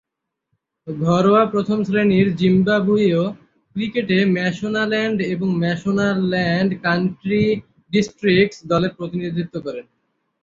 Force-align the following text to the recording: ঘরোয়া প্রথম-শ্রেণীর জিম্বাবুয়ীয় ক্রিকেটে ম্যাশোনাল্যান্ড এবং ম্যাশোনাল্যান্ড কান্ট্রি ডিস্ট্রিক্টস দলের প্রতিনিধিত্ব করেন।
ঘরোয়া 0.87 1.43
প্রথম-শ্রেণীর 1.45 2.27
জিম্বাবুয়ীয় 2.35 3.21
ক্রিকেটে 3.75 4.17
ম্যাশোনাল্যান্ড 4.35 5.17
এবং 5.33 5.47
ম্যাশোনাল্যান্ড 5.59 6.71
কান্ট্রি 6.83 7.43
ডিস্ট্রিক্টস 7.91 8.59
দলের 8.67 8.91
প্রতিনিধিত্ব 8.97 9.55
করেন। 9.61 9.85